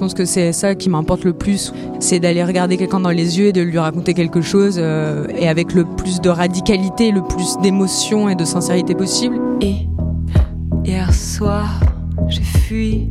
[0.00, 3.48] pense que c'est ça qui m'importe le plus, c'est d'aller regarder quelqu'un dans les yeux
[3.48, 7.58] et de lui raconter quelque chose, euh, et avec le plus de radicalité, le plus
[7.58, 9.38] d'émotion et de sincérité possible.
[9.60, 9.74] Et
[10.86, 11.80] hier soir,
[12.28, 13.10] j'ai fui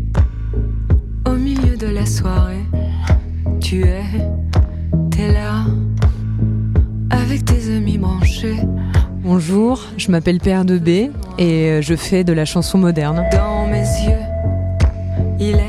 [1.28, 2.66] au milieu de la soirée.
[3.62, 4.02] Tu es,
[5.12, 5.66] t'es là,
[7.12, 8.58] avec tes amis branchés.
[9.24, 13.24] Bonjour, je m'appelle Père de B et euh, je fais de la chanson moderne.
[13.32, 14.26] Dans mes yeux,
[15.40, 15.69] il est.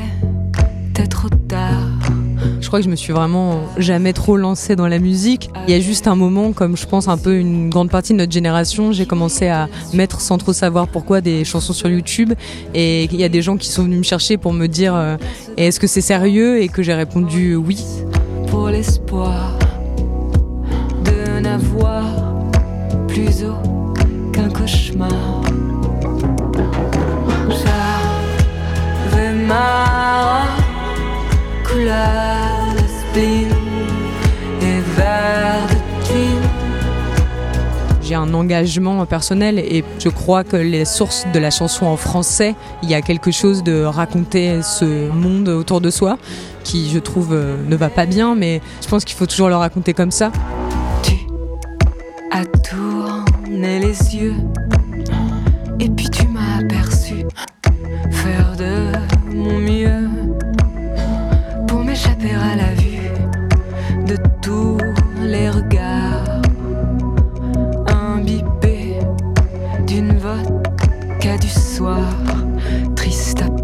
[2.71, 5.49] crois que je me suis vraiment jamais trop lancée dans la musique.
[5.67, 8.17] Il y a juste un moment, comme je pense un peu une grande partie de
[8.17, 12.31] notre génération, j'ai commencé à mettre sans trop savoir pourquoi des chansons sur YouTube.
[12.73, 15.17] Et il y a des gens qui sont venus me chercher pour me dire euh,
[15.57, 16.61] est-ce que c'est sérieux?
[16.61, 17.83] Et que j'ai répondu oui.
[18.47, 19.59] Pour l'espoir
[21.03, 22.05] de n'avoir
[23.09, 23.93] plus haut
[24.31, 25.50] qu'un cauchemar.
[38.01, 42.55] J'ai un engagement personnel et je crois que les sources de la chanson en français,
[42.83, 46.17] il y a quelque chose de raconter ce monde autour de soi
[46.63, 49.55] qui, je trouve, euh, ne va pas bien, mais je pense qu'il faut toujours le
[49.55, 50.31] raconter comme ça.
[51.03, 51.15] Tu
[52.31, 54.35] as tourné les yeux
[55.79, 56.20] et puis tu
[64.05, 64.77] de tous
[65.21, 66.41] les regards
[67.87, 68.99] imbibés
[69.87, 72.09] d'une vodka du soir,
[72.95, 73.60] triste à.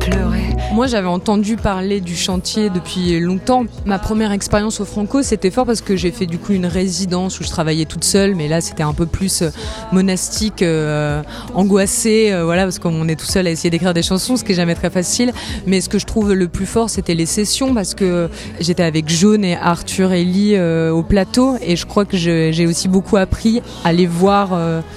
[0.73, 3.65] Moi, j'avais entendu parler du chantier depuis longtemps.
[3.85, 7.39] Ma première expérience au Franco, c'était fort parce que j'ai fait du coup une résidence
[7.39, 9.49] où je travaillais toute seule, mais là, c'était un peu plus euh,
[9.93, 11.23] monastique, euh,
[11.55, 14.51] angoissé, euh, voilà, parce qu'on est tout seul à essayer d'écrire des chansons, ce qui
[14.51, 15.31] est jamais très facile.
[15.65, 18.29] Mais ce que je trouve le plus fort, c'était les sessions parce que
[18.59, 22.67] j'étais avec Jaune et Arthur et Lee euh, au plateau, et je crois que j'ai
[22.67, 24.49] aussi beaucoup appris à les voir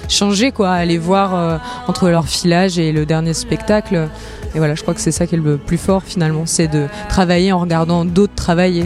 [0.09, 4.09] changer, quoi, à les voir entre leur filage et le dernier spectacle.
[4.53, 6.87] Et voilà, je crois que c'est ça qui est le plus fort finalement, c'est de
[7.09, 8.85] travailler en regardant d'autres travailler.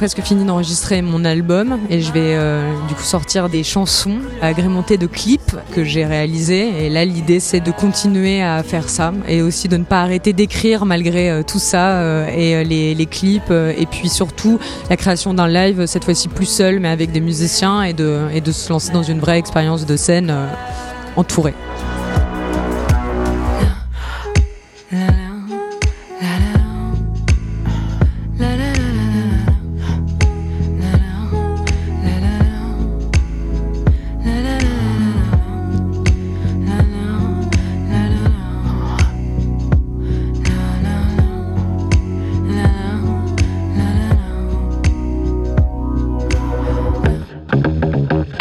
[0.00, 4.96] Presque fini d'enregistrer mon album et je vais euh, du coup sortir des chansons agrémentées
[4.96, 6.86] de clips que j'ai réalisés.
[6.86, 10.32] Et là, l'idée, c'est de continuer à faire ça et aussi de ne pas arrêter
[10.32, 13.50] d'écrire malgré euh, tout ça euh, et les, clips.
[13.50, 17.82] et puis surtout, la création d'un live, cette fois-ci plus seul, mais avec des musiciens
[17.82, 20.34] et de, et de se lancer dans une vraie expérience de scène
[21.16, 21.54] entourée.